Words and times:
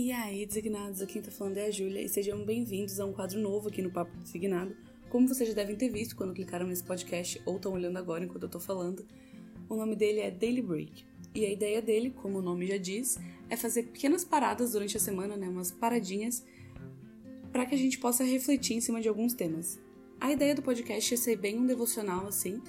E 0.00 0.12
aí, 0.12 0.46
designados, 0.46 1.02
aqui 1.02 1.14
quem 1.14 1.22
tá 1.22 1.28
falando 1.28 1.56
é 1.56 1.66
a 1.66 1.70
Júlia 1.72 2.00
e 2.00 2.08
sejam 2.08 2.44
bem-vindos 2.44 3.00
a 3.00 3.04
um 3.04 3.12
quadro 3.12 3.40
novo 3.40 3.66
aqui 3.68 3.82
no 3.82 3.90
Papo 3.90 4.16
Designado. 4.18 4.76
Como 5.10 5.26
vocês 5.26 5.48
já 5.48 5.54
devem 5.56 5.74
ter 5.74 5.88
visto 5.88 6.14
quando 6.14 6.32
clicaram 6.32 6.68
nesse 6.68 6.84
podcast 6.84 7.42
ou 7.44 7.56
estão 7.56 7.72
olhando 7.72 7.96
agora 7.96 8.24
enquanto 8.24 8.44
eu 8.44 8.48
tô 8.48 8.60
falando, 8.60 9.04
o 9.68 9.74
nome 9.74 9.96
dele 9.96 10.20
é 10.20 10.30
Daily 10.30 10.62
Break. 10.62 11.04
E 11.34 11.44
a 11.44 11.50
ideia 11.50 11.82
dele, 11.82 12.10
como 12.10 12.38
o 12.38 12.40
nome 12.40 12.64
já 12.68 12.76
diz, 12.76 13.18
é 13.50 13.56
fazer 13.56 13.88
pequenas 13.88 14.24
paradas 14.24 14.70
durante 14.70 14.96
a 14.96 15.00
semana, 15.00 15.36
né, 15.36 15.48
umas 15.48 15.72
paradinhas, 15.72 16.46
para 17.50 17.66
que 17.66 17.74
a 17.74 17.78
gente 17.78 17.98
possa 17.98 18.22
refletir 18.22 18.76
em 18.76 18.80
cima 18.80 19.00
de 19.00 19.08
alguns 19.08 19.34
temas. 19.34 19.80
A 20.20 20.30
ideia 20.30 20.54
do 20.54 20.62
podcast 20.62 21.12
é 21.12 21.16
ser 21.16 21.34
bem 21.34 21.58
um 21.58 21.66
devocional 21.66 22.28
assim, 22.28 22.62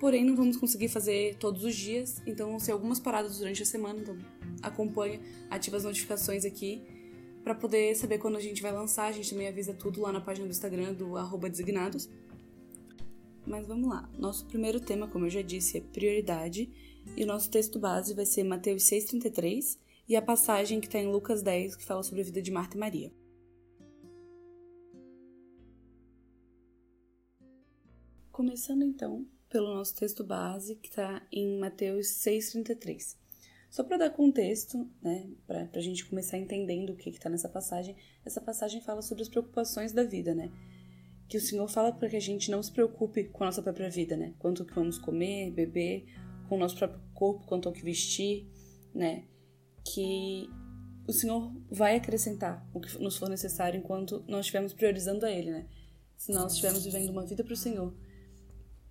porém 0.00 0.24
não 0.24 0.34
vamos 0.34 0.56
conseguir 0.56 0.88
fazer 0.88 1.36
todos 1.36 1.62
os 1.62 1.76
dias, 1.76 2.22
então 2.26 2.48
vão 2.48 2.58
ser 2.58 2.72
algumas 2.72 2.98
paradas 2.98 3.38
durante 3.38 3.62
a 3.62 3.66
semana, 3.66 4.00
então 4.00 4.16
acompanha, 4.62 5.20
ativa 5.50 5.76
as 5.76 5.84
notificações 5.84 6.46
aqui 6.46 6.82
para 7.44 7.54
poder 7.54 7.94
saber 7.94 8.18
quando 8.18 8.36
a 8.36 8.40
gente 8.40 8.62
vai 8.62 8.72
lançar. 8.72 9.06
A 9.06 9.12
gente 9.12 9.30
também 9.30 9.46
avisa 9.46 9.74
tudo 9.74 10.00
lá 10.00 10.10
na 10.10 10.20
página 10.20 10.46
do 10.46 10.50
Instagram 10.50 10.94
do 10.94 11.14
designados. 11.48 12.08
Mas 13.46 13.66
vamos 13.66 13.88
lá. 13.88 14.08
Nosso 14.18 14.46
primeiro 14.46 14.80
tema, 14.80 15.06
como 15.06 15.26
eu 15.26 15.30
já 15.30 15.42
disse, 15.42 15.78
é 15.78 15.80
prioridade. 15.80 16.70
E 17.16 17.22
o 17.22 17.26
nosso 17.26 17.50
texto 17.50 17.78
base 17.78 18.14
vai 18.14 18.24
ser 18.24 18.42
Mateus 18.42 18.84
6,33 18.84 19.78
e 20.08 20.16
a 20.16 20.22
passagem 20.22 20.80
que 20.80 20.86
está 20.86 20.98
em 20.98 21.10
Lucas 21.10 21.42
10, 21.42 21.76
que 21.76 21.84
fala 21.84 22.02
sobre 22.02 22.22
a 22.22 22.24
vida 22.24 22.40
de 22.40 22.50
Marta 22.50 22.76
e 22.76 22.80
Maria. 22.80 23.12
Começando 28.30 28.82
então 28.82 29.26
pelo 29.50 29.74
nosso 29.74 29.94
texto 29.96 30.22
base, 30.22 30.76
que 30.76 30.88
está 30.88 31.26
em 31.30 31.58
Mateus 31.58 32.06
6,33. 32.06 33.16
Só 33.68 33.84
para 33.84 33.98
dar 33.98 34.10
contexto, 34.10 34.88
né, 35.02 35.28
para 35.46 35.68
a 35.74 35.80
gente 35.80 36.06
começar 36.06 36.38
entendendo 36.38 36.90
o 36.90 36.96
que 36.96 37.10
está 37.10 37.28
nessa 37.28 37.48
passagem, 37.48 37.96
essa 38.24 38.40
passagem 38.40 38.80
fala 38.80 39.02
sobre 39.02 39.22
as 39.22 39.28
preocupações 39.28 39.92
da 39.92 40.02
vida, 40.02 40.34
né? 40.34 40.50
Que 41.28 41.36
o 41.36 41.40
Senhor 41.40 41.68
fala 41.68 41.92
para 41.92 42.08
que 42.08 42.16
a 42.16 42.20
gente 42.20 42.50
não 42.50 42.60
se 42.62 42.72
preocupe 42.72 43.24
com 43.24 43.44
a 43.44 43.46
nossa 43.46 43.62
própria 43.62 43.88
vida, 43.88 44.16
né? 44.16 44.34
Quanto 44.38 44.64
que 44.64 44.74
vamos 44.74 44.98
comer, 44.98 45.52
beber, 45.52 46.04
com 46.48 46.56
o 46.56 46.58
nosso 46.58 46.76
próprio 46.76 47.00
corpo, 47.14 47.46
quanto 47.46 47.68
ao 47.68 47.72
que 47.72 47.84
vestir, 47.84 48.48
né? 48.92 49.24
Que 49.84 50.48
o 51.06 51.12
Senhor 51.12 51.52
vai 51.70 51.96
acrescentar 51.96 52.68
o 52.74 52.80
que 52.80 52.98
nos 52.98 53.16
for 53.16 53.28
necessário 53.28 53.78
enquanto 53.78 54.24
nós 54.26 54.40
estivermos 54.40 54.72
priorizando 54.72 55.24
a 55.24 55.30
Ele, 55.30 55.52
né? 55.52 55.68
Se 56.16 56.32
nós 56.32 56.52
estivermos 56.52 56.84
vivendo 56.84 57.10
uma 57.10 57.24
vida 57.24 57.44
para 57.44 57.54
o 57.54 57.56
Senhor 57.56 57.94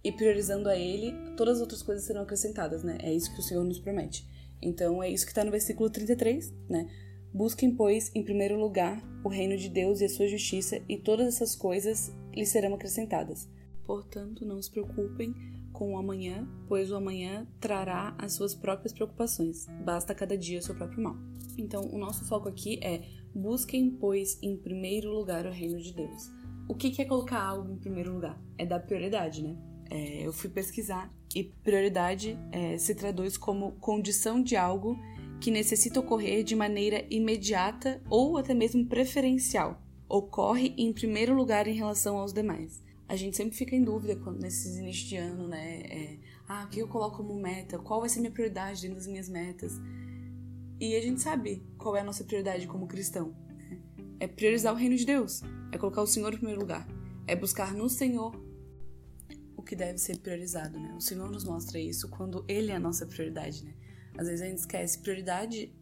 e 0.03 0.11
priorizando 0.11 0.69
a 0.69 0.77
Ele, 0.77 1.13
todas 1.35 1.55
as 1.55 1.61
outras 1.61 1.81
coisas 1.81 2.05
serão 2.05 2.21
acrescentadas, 2.21 2.83
né? 2.83 2.97
É 3.01 3.13
isso 3.13 3.33
que 3.33 3.39
o 3.39 3.43
Senhor 3.43 3.63
nos 3.63 3.79
promete. 3.79 4.25
Então 4.61 5.01
é 5.01 5.09
isso 5.09 5.25
que 5.25 5.31
está 5.31 5.43
no 5.43 5.51
versículo 5.51 5.89
33, 5.89 6.53
né? 6.69 6.87
Busquem, 7.33 7.75
pois, 7.75 8.11
em 8.15 8.23
primeiro 8.23 8.59
lugar 8.59 9.03
o 9.23 9.29
reino 9.29 9.55
de 9.55 9.69
Deus 9.69 10.01
e 10.01 10.05
a 10.05 10.09
sua 10.09 10.27
justiça, 10.27 10.81
e 10.87 10.97
todas 10.97 11.27
essas 11.27 11.55
coisas 11.55 12.11
lhes 12.33 12.49
serão 12.49 12.73
acrescentadas. 12.73 13.47
Portanto, 13.85 14.45
não 14.45 14.61
se 14.61 14.71
preocupem 14.71 15.33
com 15.71 15.93
o 15.93 15.97
amanhã, 15.97 16.47
pois 16.67 16.91
o 16.91 16.95
amanhã 16.95 17.47
trará 17.59 18.15
as 18.17 18.33
suas 18.33 18.55
próprias 18.55 18.93
preocupações. 18.93 19.67
Basta 19.83 20.15
cada 20.15 20.37
dia 20.37 20.59
o 20.59 20.61
seu 20.61 20.75
próprio 20.75 21.03
mal. 21.03 21.15
Então, 21.57 21.83
o 21.91 21.97
nosso 21.97 22.25
foco 22.25 22.49
aqui 22.49 22.79
é 22.83 23.01
busquem, 23.33 23.91
pois, 23.91 24.41
em 24.41 24.57
primeiro 24.57 25.11
lugar 25.11 25.45
o 25.45 25.51
reino 25.51 25.79
de 25.79 25.93
Deus. 25.93 26.29
O 26.67 26.75
que 26.75 27.01
é 27.01 27.05
colocar 27.05 27.41
algo 27.41 27.71
em 27.71 27.77
primeiro 27.77 28.13
lugar? 28.13 28.39
É 28.57 28.65
dar 28.65 28.79
prioridade, 28.79 29.43
né? 29.43 29.57
É, 29.89 30.25
eu 30.25 30.31
fui 30.31 30.49
pesquisar 30.49 31.09
e 31.35 31.43
prioridade 31.43 32.37
é, 32.51 32.77
se 32.77 32.93
traduz 32.93 33.37
como 33.37 33.73
condição 33.73 34.41
de 34.41 34.55
algo 34.55 34.97
que 35.39 35.51
necessita 35.51 35.99
ocorrer 35.99 36.43
de 36.43 36.55
maneira 36.55 37.05
imediata 37.09 38.01
ou 38.09 38.37
até 38.37 38.53
mesmo 38.53 38.85
preferencial. 38.85 39.81
Ocorre 40.07 40.73
em 40.77 40.91
primeiro 40.91 41.33
lugar 41.33 41.67
em 41.67 41.73
relação 41.73 42.17
aos 42.17 42.33
demais. 42.33 42.83
A 43.07 43.15
gente 43.15 43.37
sempre 43.37 43.55
fica 43.55 43.75
em 43.75 43.83
dúvida 43.83 44.15
quando, 44.15 44.39
nesses 44.39 44.77
inícios 44.77 45.09
de 45.09 45.17
ano, 45.17 45.47
né? 45.47 45.81
É, 45.81 46.17
ah, 46.47 46.65
o 46.65 46.69
que 46.69 46.79
eu 46.79 46.87
coloco 46.87 47.17
como 47.17 47.39
meta? 47.39 47.79
Qual 47.79 47.99
vai 47.99 48.09
ser 48.09 48.19
minha 48.19 48.31
prioridade 48.31 48.81
dentro 48.81 48.97
das 48.97 49.07
minhas 49.07 49.29
metas? 49.29 49.73
E 50.79 50.95
a 50.95 51.01
gente 51.01 51.21
sabe 51.21 51.63
qual 51.77 51.95
é 51.95 52.01
a 52.01 52.03
nossa 52.03 52.23
prioridade 52.23 52.67
como 52.67 52.87
cristão. 52.87 53.35
Né? 53.47 53.79
É 54.19 54.27
priorizar 54.27 54.73
o 54.73 54.77
reino 54.77 54.95
de 54.95 55.05
Deus. 55.05 55.41
É 55.71 55.77
colocar 55.77 56.01
o 56.01 56.07
Senhor 56.07 56.33
em 56.33 56.37
primeiro 56.37 56.59
lugar. 56.59 56.87
É 57.27 57.35
buscar 57.35 57.73
no 57.73 57.89
Senhor 57.89 58.33
que 59.61 59.75
deve 59.75 59.97
ser 59.97 60.17
priorizado, 60.19 60.79
né? 60.79 60.93
O 60.95 61.01
Senhor 61.01 61.29
nos 61.29 61.43
mostra 61.43 61.79
isso 61.79 62.09
quando 62.09 62.45
Ele 62.47 62.71
é 62.71 62.75
a 62.75 62.79
nossa 62.79 63.05
prioridade, 63.05 63.63
né? 63.63 63.73
Às 64.17 64.27
vezes 64.27 64.41
a 64.41 64.45
gente 64.45 64.59
esquece, 64.59 64.99
prioridade 64.99 65.73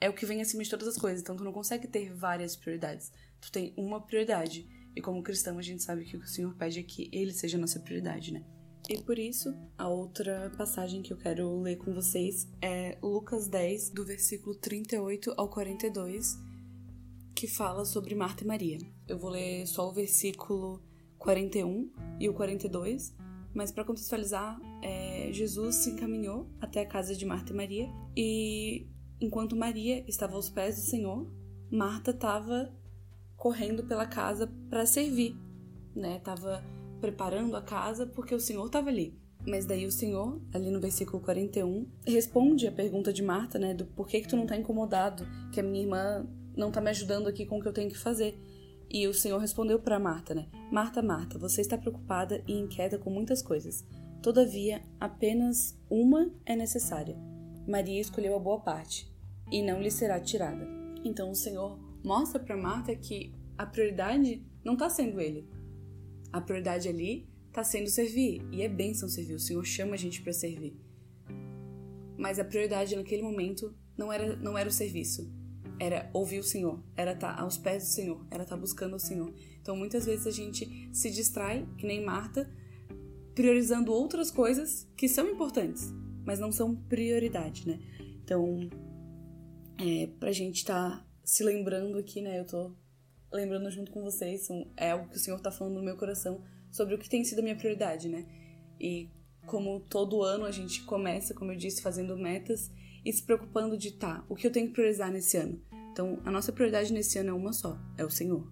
é 0.00 0.08
o 0.08 0.12
que 0.12 0.26
vem 0.26 0.40
acima 0.40 0.64
de 0.64 0.70
todas 0.70 0.88
as 0.88 0.96
coisas, 0.96 1.20
então 1.20 1.36
tu 1.36 1.44
não 1.44 1.52
consegue 1.52 1.86
ter 1.86 2.12
várias 2.12 2.56
prioridades. 2.56 3.12
Tu 3.40 3.52
tem 3.52 3.72
uma 3.76 4.00
prioridade. 4.00 4.68
E 4.96 5.00
como 5.00 5.22
cristão, 5.22 5.58
a 5.58 5.62
gente 5.62 5.82
sabe 5.82 6.04
que 6.04 6.16
o 6.16 6.20
que 6.20 6.26
o 6.26 6.28
Senhor 6.28 6.54
pede 6.54 6.80
é 6.80 6.82
que 6.82 7.08
Ele 7.12 7.32
seja 7.32 7.56
a 7.56 7.60
nossa 7.60 7.78
prioridade, 7.80 8.32
né? 8.32 8.44
E 8.90 9.00
por 9.00 9.16
isso, 9.16 9.54
a 9.78 9.88
outra 9.88 10.50
passagem 10.56 11.02
que 11.02 11.12
eu 11.12 11.16
quero 11.16 11.60
ler 11.60 11.76
com 11.76 11.94
vocês 11.94 12.48
é 12.60 12.98
Lucas 13.00 13.46
10, 13.46 13.90
do 13.90 14.04
versículo 14.04 14.56
38 14.56 15.32
ao 15.36 15.48
42, 15.48 16.36
que 17.34 17.46
fala 17.46 17.84
sobre 17.84 18.14
Marta 18.16 18.42
e 18.42 18.46
Maria. 18.46 18.78
Eu 19.06 19.18
vou 19.18 19.30
ler 19.30 19.66
só 19.68 19.88
o 19.88 19.92
versículo 19.92 20.82
41 21.22 21.90
e 22.18 22.28
o 22.28 22.34
42, 22.34 23.14
mas 23.54 23.70
para 23.70 23.84
contextualizar, 23.84 24.60
é, 24.82 25.28
Jesus 25.32 25.76
se 25.76 25.90
encaminhou 25.90 26.50
até 26.60 26.80
a 26.80 26.86
casa 26.86 27.14
de 27.14 27.24
Marta 27.24 27.52
e 27.52 27.56
Maria 27.56 27.88
e 28.16 28.86
enquanto 29.20 29.56
Maria 29.56 30.04
estava 30.08 30.34
aos 30.34 30.48
pés 30.48 30.76
do 30.76 30.82
Senhor, 30.82 31.30
Marta 31.70 32.10
estava 32.10 32.74
correndo 33.36 33.84
pela 33.84 34.06
casa 34.06 34.52
para 34.68 34.84
servir, 34.84 35.36
né? 35.94 36.18
Tava 36.20 36.62
preparando 37.00 37.56
a 37.56 37.62
casa 37.62 38.06
porque 38.06 38.34
o 38.34 38.40
Senhor 38.40 38.66
estava 38.66 38.88
ali. 38.88 39.18
Mas 39.46 39.66
daí 39.66 39.86
o 39.86 39.90
Senhor, 39.90 40.40
ali 40.52 40.70
no 40.70 40.80
versículo 40.80 41.20
41, 41.20 41.88
responde 42.06 42.66
a 42.66 42.72
pergunta 42.72 43.12
de 43.12 43.22
Marta, 43.22 43.58
né, 43.58 43.74
do 43.74 43.84
porquê 43.84 44.20
que 44.20 44.28
tu 44.28 44.36
não 44.36 44.46
tá 44.46 44.56
incomodado, 44.56 45.26
que 45.52 45.58
a 45.58 45.62
minha 45.64 45.82
irmã 45.82 46.24
não 46.56 46.70
tá 46.70 46.80
me 46.80 46.90
ajudando 46.90 47.26
aqui 47.26 47.44
com 47.44 47.58
o 47.58 47.60
que 47.60 47.66
eu 47.66 47.72
tenho 47.72 47.90
que 47.90 47.98
fazer. 47.98 48.38
E 48.92 49.08
o 49.08 49.14
Senhor 49.14 49.38
respondeu 49.38 49.78
para 49.78 49.98
Marta, 49.98 50.34
né? 50.34 50.48
Marta, 50.70 51.00
Marta, 51.00 51.38
você 51.38 51.62
está 51.62 51.78
preocupada 51.78 52.44
e 52.46 52.52
inquieta 52.52 52.98
com 52.98 53.08
muitas 53.08 53.40
coisas. 53.40 53.86
Todavia, 54.22 54.82
apenas 55.00 55.80
uma 55.88 56.30
é 56.44 56.54
necessária. 56.54 57.16
Maria 57.66 58.02
escolheu 58.02 58.36
a 58.36 58.38
boa 58.38 58.60
parte, 58.60 59.10
e 59.50 59.62
não 59.62 59.80
lhe 59.80 59.90
será 59.90 60.20
tirada. 60.20 60.68
Então 61.02 61.30
o 61.30 61.34
Senhor 61.34 61.78
mostra 62.04 62.38
para 62.38 62.54
Marta 62.54 62.94
que 62.94 63.34
a 63.56 63.64
prioridade 63.64 64.44
não 64.62 64.74
está 64.74 64.90
sendo 64.90 65.20
ele. 65.20 65.48
A 66.30 66.42
prioridade 66.42 66.86
ali 66.86 67.26
está 67.48 67.64
sendo 67.64 67.88
servir, 67.88 68.46
e 68.52 68.60
é 68.60 68.68
bênção 68.68 69.08
servir. 69.08 69.34
O 69.34 69.40
Senhor 69.40 69.64
chama 69.64 69.94
a 69.94 69.98
gente 69.98 70.20
para 70.20 70.34
servir. 70.34 70.78
Mas 72.18 72.38
a 72.38 72.44
prioridade 72.44 72.94
naquele 72.94 73.22
momento 73.22 73.74
não 73.96 74.12
era, 74.12 74.36
não 74.36 74.56
era 74.58 74.68
o 74.68 74.72
serviço, 74.72 75.32
era 75.82 76.08
ouvir 76.12 76.38
o 76.38 76.44
Senhor, 76.44 76.80
era 76.96 77.10
estar 77.10 77.34
tá 77.34 77.42
aos 77.42 77.58
pés 77.58 77.82
do 77.82 77.88
Senhor, 77.88 78.24
era 78.30 78.44
estar 78.44 78.54
tá 78.54 78.60
buscando 78.60 78.94
o 78.94 79.00
Senhor. 79.00 79.34
Então 79.60 79.76
muitas 79.76 80.06
vezes 80.06 80.28
a 80.28 80.30
gente 80.30 80.88
se 80.92 81.10
distrai, 81.10 81.66
que 81.76 81.84
nem 81.84 82.04
Marta, 82.04 82.48
priorizando 83.34 83.92
outras 83.92 84.30
coisas 84.30 84.88
que 84.96 85.08
são 85.08 85.28
importantes, 85.28 85.92
mas 86.24 86.38
não 86.38 86.52
são 86.52 86.76
prioridade, 86.76 87.66
né? 87.66 87.80
Então, 88.22 88.70
é, 89.76 90.06
pra 90.20 90.30
gente 90.30 90.58
estar 90.58 90.98
tá 90.98 91.06
se 91.24 91.42
lembrando 91.42 91.98
aqui, 91.98 92.22
né? 92.22 92.38
Eu 92.38 92.46
tô 92.46 92.76
lembrando 93.32 93.68
junto 93.68 93.90
com 93.90 94.02
vocês, 94.02 94.46
é 94.76 94.92
algo 94.92 95.08
que 95.08 95.16
o 95.16 95.20
Senhor 95.20 95.40
tá 95.40 95.50
falando 95.50 95.74
no 95.74 95.82
meu 95.82 95.96
coração 95.96 96.44
sobre 96.70 96.94
o 96.94 96.98
que 96.98 97.10
tem 97.10 97.24
sido 97.24 97.40
a 97.40 97.42
minha 97.42 97.56
prioridade, 97.56 98.08
né? 98.08 98.24
E 98.80 99.10
como 99.46 99.80
todo 99.80 100.22
ano 100.22 100.44
a 100.44 100.52
gente 100.52 100.84
começa, 100.84 101.34
como 101.34 101.50
eu 101.50 101.56
disse, 101.56 101.82
fazendo 101.82 102.16
metas 102.16 102.70
e 103.04 103.12
se 103.12 103.24
preocupando 103.24 103.76
de 103.76 103.90
tá, 103.90 104.24
o 104.28 104.36
que 104.36 104.46
eu 104.46 104.52
tenho 104.52 104.68
que 104.68 104.74
priorizar 104.74 105.10
nesse 105.10 105.36
ano? 105.36 105.60
Então, 105.92 106.18
a 106.24 106.30
nossa 106.30 106.50
prioridade 106.50 106.92
nesse 106.92 107.18
ano 107.18 107.30
é 107.30 107.32
uma 107.32 107.52
só, 107.52 107.78
é 107.98 108.04
o 108.04 108.10
Senhor. 108.10 108.50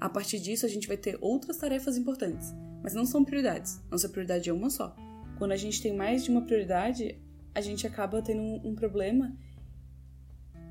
A 0.00 0.08
partir 0.08 0.38
disso, 0.38 0.64
a 0.64 0.68
gente 0.68 0.88
vai 0.88 0.96
ter 0.96 1.18
outras 1.20 1.58
tarefas 1.58 1.98
importantes, 1.98 2.52
mas 2.82 2.94
não 2.94 3.04
são 3.04 3.24
prioridades. 3.24 3.80
Nossa 3.90 4.08
prioridade 4.08 4.48
é 4.48 4.52
uma 4.52 4.70
só. 4.70 4.96
Quando 5.38 5.52
a 5.52 5.56
gente 5.56 5.82
tem 5.82 5.94
mais 5.94 6.24
de 6.24 6.30
uma 6.30 6.42
prioridade, 6.42 7.20
a 7.54 7.60
gente 7.60 7.86
acaba 7.86 8.22
tendo 8.22 8.40
um, 8.40 8.70
um 8.70 8.74
problema 8.74 9.36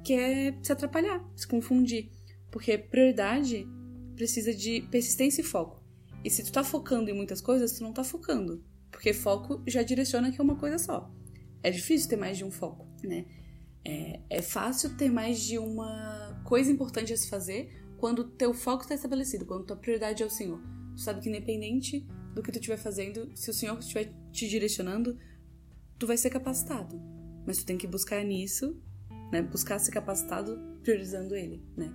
que 0.04 0.14
é 0.14 0.58
se 0.62 0.72
atrapalhar, 0.72 1.24
se 1.36 1.48
confundir. 1.48 2.12
Porque 2.52 2.78
prioridade 2.78 3.68
precisa 4.16 4.54
de 4.54 4.82
persistência 4.90 5.42
e 5.42 5.46
foco. 5.46 5.84
E 6.24 6.30
se 6.30 6.44
tu 6.44 6.52
tá 6.52 6.64
focando 6.64 7.10
em 7.10 7.14
muitas 7.14 7.42
coisas, 7.42 7.74
tu 7.74 7.84
não 7.84 7.94
tá 7.94 8.04
focando. 8.04 8.64
Porque 8.92 9.14
foco 9.14 9.62
já 9.68 9.84
direciona 9.84 10.32
que 10.32 10.42
é 10.42 10.44
uma 10.44 10.56
coisa 10.56 10.78
só 10.78 11.12
é 11.64 11.72
difícil 11.72 12.10
ter 12.10 12.18
mais 12.18 12.38
de 12.38 12.44
um 12.44 12.52
foco, 12.52 12.86
né? 13.04 13.26
É, 13.86 14.20
é 14.30 14.42
fácil 14.42 14.96
ter 14.96 15.10
mais 15.10 15.42
de 15.42 15.58
uma 15.58 16.42
coisa 16.46 16.72
importante 16.72 17.12
a 17.12 17.18
se 17.18 17.30
fazer 17.30 17.84
quando 17.98 18.24
teu 18.24 18.54
foco 18.54 18.84
está 18.84 18.96
estabelecido, 18.96 19.46
quando 19.46 19.66
tua 19.66 19.76
prioridade 19.76 20.24
é 20.24 20.26
o 20.26 20.30
Senhor. 20.30 20.62
Tu 20.96 21.02
sabe 21.02 21.22
que 21.22 21.30
independente 21.30 22.06
do 22.34 22.42
que 22.42 22.52
tu 22.52 22.56
estiver 22.58 22.78
fazendo, 22.78 23.32
se 23.36 23.50
o 23.50 23.54
Senhor 23.54 23.78
estiver 23.80 24.14
te 24.32 24.48
direcionando, 24.48 25.18
tu 25.98 26.08
vai 26.08 26.18
ser 26.18 26.30
capacitado. 26.30 27.00
Mas 27.46 27.58
tu 27.58 27.66
tem 27.66 27.78
que 27.78 27.88
buscar 27.88 28.24
nisso, 28.24 28.78
né? 29.32 29.42
Buscar 29.42 29.80
ser 29.80 29.92
capacitado 29.92 30.60
priorizando 30.82 31.36
Ele, 31.36 31.64
né? 31.76 31.94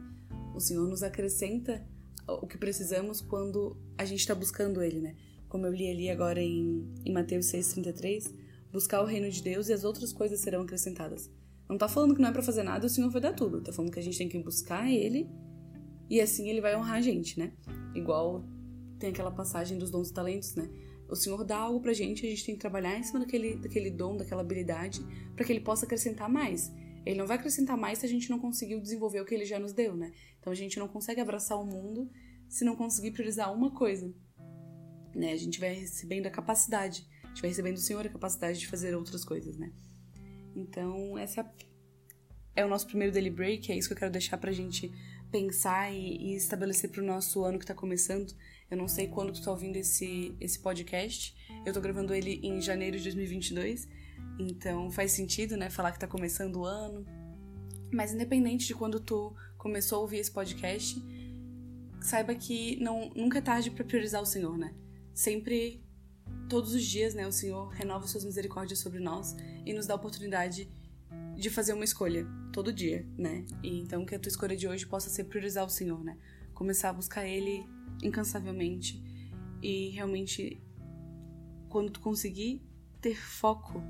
O 0.55 0.61
Senhor 0.61 0.87
nos 0.89 1.03
acrescenta 1.03 1.87
o 2.27 2.47
que 2.47 2.59
precisamos 2.59 3.21
quando 3.21 3.77
a 3.97 4.05
gente 4.05 4.21
está 4.21 4.35
buscando 4.35 4.83
Ele, 4.83 5.01
né? 5.01 5.17
Como 5.49 5.67
eu 5.67 5.73
li 5.73 5.91
ali 5.91 6.11
agora 6.11 6.41
em, 6.41 6.93
em 7.05 7.13
Mateus 7.13 7.47
6,33, 7.47 8.35
buscar 8.73 9.03
o 9.03 9.07
reino 9.07 9.31
de 9.31 9.43
Deus 9.43 9.69
e 9.69 9.73
as 9.73 9.85
outras 9.85 10.13
coisas 10.13 10.41
serão 10.41 10.63
acrescentadas. 10.63 11.31
Não 11.69 11.77
tá 11.77 11.87
falando 11.89 12.15
que 12.15 12.21
não 12.21 12.31
é 12.31 12.33
para 12.33 12.43
fazer 12.43 12.63
nada 12.63 12.87
o 12.87 12.89
Senhor 12.89 13.11
vai 13.11 13.21
dar 13.21 13.35
tudo. 13.35 13.63
Tá 13.63 13.73
falando 13.73 13.93
que 13.93 13.99
a 13.99 14.03
gente 14.03 14.17
tem 14.17 14.29
que 14.29 14.39
buscar 14.43 14.91
Ele 14.91 15.29
e 16.09 16.21
assim 16.21 16.49
Ele 16.49 16.61
vai 16.61 16.75
honrar 16.75 16.97
a 16.97 17.01
gente, 17.01 17.39
né? 17.39 17.53
Igual 17.95 18.45
tem 18.99 19.11
aquela 19.11 19.31
passagem 19.31 19.79
dos 19.79 19.91
dons 19.91 20.09
e 20.09 20.15
talentos, 20.15 20.55
né? 20.55 20.69
O 21.09 21.17
Senhor 21.17 21.45
dá 21.45 21.57
algo 21.57 21.81
pra 21.81 21.93
gente, 21.93 22.27
a 22.27 22.29
gente 22.29 22.45
tem 22.45 22.55
que 22.55 22.61
trabalhar 22.61 22.99
em 22.99 23.03
cima 23.03 23.21
daquele, 23.21 23.57
daquele 23.57 23.91
dom, 23.91 24.17
daquela 24.17 24.43
habilidade, 24.43 25.01
para 25.35 25.45
que 25.45 25.53
Ele 25.53 25.61
possa 25.61 25.87
acrescentar 25.87 26.29
mais. 26.29 26.73
Ele 27.07 27.17
não 27.17 27.27
vai 27.27 27.39
acrescentar 27.39 27.77
mais 27.77 27.99
se 27.99 28.07
a 28.07 28.09
gente 28.09 28.29
não 28.29 28.39
conseguiu 28.39 28.81
desenvolver 28.81 29.21
o 29.21 29.25
que 29.25 29.35
Ele 29.35 29.45
já 29.45 29.59
nos 29.59 29.73
deu, 29.73 29.97
né? 29.97 30.13
Então 30.39 30.53
a 30.53 30.57
gente 30.57 30.79
não 30.79 30.89
consegue 30.89 31.21
abraçar 31.21 31.59
o 31.59 31.65
mundo 31.65 32.11
se 32.49 32.65
não 32.65 32.77
conseguir 32.77 33.13
priorizar 33.13 33.53
uma 33.55 33.71
coisa. 33.75 34.13
Né? 35.15 35.33
A 35.33 35.37
gente 35.37 35.59
vai 35.59 35.73
recebendo 35.73 36.27
a 36.27 36.31
capacidade, 36.31 37.07
a 37.25 37.29
gente 37.29 37.41
vai 37.41 37.51
recebendo 37.51 37.75
do 37.75 37.81
Senhor 37.81 38.05
a 38.05 38.11
capacidade 38.11 38.59
de 38.59 38.67
fazer 38.67 38.95
outras 38.95 39.25
coisas, 39.25 39.57
né? 39.57 39.73
Então, 40.55 41.17
essa 41.19 41.49
é 42.55 42.65
o 42.65 42.69
nosso 42.69 42.87
primeiro 42.87 43.13
daily 43.13 43.31
break, 43.31 43.71
é 43.71 43.77
isso 43.77 43.89
que 43.89 43.95
eu 43.95 43.99
quero 43.99 44.11
deixar 44.11 44.37
pra 44.39 44.51
gente 44.51 44.93
pensar 45.31 45.93
e, 45.93 46.33
e 46.33 46.37
estabelecer 46.37 46.91
pro 46.91 47.05
nosso 47.05 47.45
ano 47.45 47.59
que 47.59 47.67
tá 47.67 47.75
começando. 47.75 48.35
Eu 48.71 48.77
não 48.77 48.89
sei 48.89 49.09
quando 49.09 49.33
tu 49.33 49.43
tá 49.43 49.51
ouvindo 49.51 49.77
esse, 49.77 50.35
esse 50.41 50.59
podcast, 50.59 51.35
eu 51.65 51.73
tô 51.73 51.81
gravando 51.81 52.15
ele 52.15 52.41
em 52.43 52.61
janeiro 52.61 52.97
de 52.97 53.05
2022, 53.05 53.89
então 54.39 54.91
faz 54.91 55.13
sentido, 55.13 55.57
né, 55.57 55.71
falar 55.71 55.93
que 55.93 55.99
tá 55.99 56.07
começando 56.07 56.57
o 56.57 56.65
ano. 56.65 57.07
Mas 57.93 58.13
independente 58.13 58.67
de 58.67 58.75
quando 58.75 59.01
tu 59.01 59.35
começou 59.57 59.99
a 59.99 60.01
ouvir 60.03 60.19
esse 60.19 60.31
podcast, 60.31 61.03
saiba 62.01 62.35
que 62.35 62.77
não, 62.81 63.11
nunca 63.15 63.39
é 63.39 63.41
tarde 63.41 63.71
para 63.71 63.85
priorizar 63.85 64.23
o 64.23 64.27
Senhor, 64.27 64.57
né? 64.57 64.75
Sempre, 65.15 65.83
todos 66.49 66.73
os 66.73 66.83
dias, 66.83 67.15
né, 67.15 67.27
o 67.27 67.33
Senhor 67.33 67.69
renova 67.69 68.07
suas 68.07 68.25
misericórdias 68.25 68.79
sobre 68.79 68.99
nós 68.99 69.37
e 69.67 69.73
nos 69.73 69.87
dá 69.87 69.95
a 69.95 69.97
oportunidade 69.97 70.69
de 71.37 71.51
fazer 71.51 71.73
uma 71.73 71.85
escolha 71.85 72.27
todo 72.53 72.73
dia, 72.73 73.07
né? 73.17 73.45
E 73.63 73.79
então 73.79 74.05
que 74.05 74.15
a 74.15 74.19
tua 74.19 74.29
escolha 74.29 74.57
de 74.57 74.67
hoje 74.67 74.87
possa 74.87 75.09
ser 75.09 75.25
priorizar 75.25 75.65
o 75.65 75.71
Senhor, 75.71 76.03
né? 76.03 76.19
Começar 76.53 76.91
a 76.91 76.93
buscar 76.93 77.27
Ele 77.27 77.65
incansavelmente 78.03 79.03
e 79.63 79.91
realmente 79.91 80.61
quando 81.69 81.91
tu 81.91 82.01
conseguir 82.01 82.63
ter 83.01 83.17
foco 83.17 83.81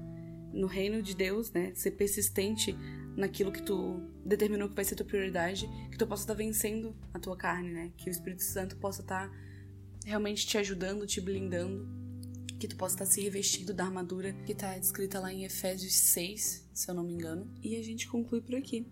no 0.53 0.67
reino 0.67 1.03
de 1.03 1.15
Deus, 1.15 1.51
né? 1.51 1.73
Ser 1.75 1.93
persistente 1.93 2.77
naquilo 3.17 3.51
que 3.51 3.63
tu 3.63 4.01
determinou 4.25 4.69
que 4.69 4.75
vai 4.75 4.85
ser 4.85 4.95
tua 4.95 5.07
prioridade, 5.07 5.69
que 5.91 5.97
tu 5.97 6.07
possa 6.07 6.25
estar 6.25 6.35
vencendo 6.35 6.95
a 7.15 7.19
tua 7.19 7.37
carne, 7.37 7.71
né? 7.71 7.93
Que 7.97 8.11
o 8.11 8.13
Espírito 8.13 8.43
Santo 8.43 8.77
possa 8.77 9.01
estar 9.01 9.31
realmente 10.05 10.47
te 10.47 10.59
ajudando, 10.59 11.07
te 11.07 11.21
blindando, 11.21 11.89
que 12.59 12.69
tu 12.69 12.77
possa 12.77 12.95
estar 12.95 13.07
se 13.07 13.21
revestindo 13.21 13.73
da 13.73 13.85
armadura 13.85 14.33
que 14.45 14.53
está 14.53 14.77
descrita 14.77 15.21
lá 15.21 15.33
em 15.33 15.45
Efésios 15.45 15.95
6, 15.95 16.69
se 16.73 16.91
eu 16.91 16.95
não 16.95 17.05
me 17.05 17.13
engano. 17.13 17.51
E 17.63 17.77
a 17.77 17.83
gente 17.83 18.09
conclui 18.09 18.41
por 18.41 18.55
aqui. 18.55 18.87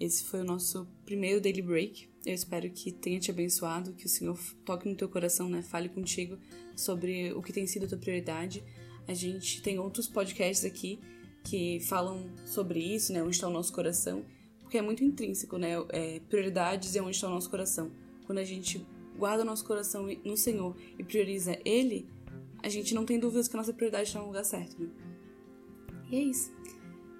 Esse 0.00 0.24
foi 0.24 0.40
o 0.40 0.44
nosso 0.44 0.86
primeiro 1.04 1.40
daily 1.40 1.62
break. 1.62 2.08
Eu 2.24 2.34
espero 2.34 2.70
que 2.70 2.90
tenha 2.90 3.20
te 3.20 3.30
abençoado, 3.30 3.92
que 3.92 4.06
o 4.06 4.08
Senhor 4.08 4.38
toque 4.64 4.88
no 4.88 4.96
teu 4.96 5.08
coração, 5.08 5.48
né? 5.48 5.62
Fale 5.62 5.88
contigo 5.88 6.38
sobre 6.74 7.32
o 7.32 7.42
que 7.42 7.52
tem 7.52 7.66
sido 7.66 7.84
a 7.84 7.88
tua 7.88 7.98
prioridade 7.98 8.64
a 9.06 9.14
gente 9.14 9.60
tem 9.62 9.78
outros 9.78 10.06
podcasts 10.06 10.64
aqui 10.64 11.00
que 11.44 11.80
falam 11.80 12.30
sobre 12.44 12.80
isso, 12.80 13.12
né? 13.12 13.22
Onde 13.22 13.34
está 13.34 13.48
o 13.48 13.50
nosso 13.50 13.72
coração, 13.72 14.24
porque 14.60 14.78
é 14.78 14.82
muito 14.82 15.02
intrínseco, 15.02 15.58
né? 15.58 15.72
É, 15.88 16.20
prioridades 16.28 16.94
é 16.94 17.02
onde 17.02 17.16
está 17.16 17.26
o 17.26 17.30
nosso 17.30 17.50
coração. 17.50 17.90
Quando 18.26 18.38
a 18.38 18.44
gente 18.44 18.86
guarda 19.16 19.42
o 19.42 19.46
nosso 19.46 19.64
coração 19.64 20.06
no 20.24 20.36
Senhor 20.36 20.76
e 20.98 21.02
prioriza 21.02 21.58
Ele, 21.64 22.06
a 22.62 22.68
gente 22.68 22.94
não 22.94 23.04
tem 23.04 23.18
dúvidas 23.18 23.48
que 23.48 23.56
a 23.56 23.58
nossa 23.58 23.72
prioridade 23.72 24.08
está 24.08 24.20
no 24.20 24.26
lugar 24.26 24.44
certo, 24.44 24.80
né? 24.80 24.88
E 26.10 26.16
é 26.16 26.20
isso. 26.20 26.52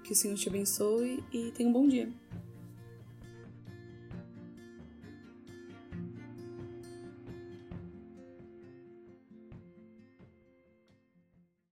Que 0.03 0.13
o 0.13 0.15
Senhor 0.15 0.35
te 0.35 0.47
abençoe 0.49 1.23
e 1.31 1.51
tenha 1.51 1.69
um 1.69 1.73
bom 1.73 1.87
dia. 1.87 2.11